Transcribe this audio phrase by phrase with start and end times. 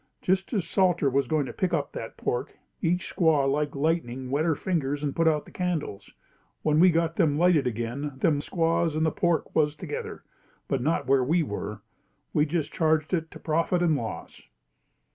[0.19, 4.45] Just as Salter was going to pick up that pork, each squaw like lightning wet
[4.45, 6.15] her fingers and put out the candles.
[6.63, 10.23] When we got them lighted again, them squaws and the pork was together,
[10.67, 11.81] but not where we were.
[12.33, 14.41] We just charged it to profit and loss.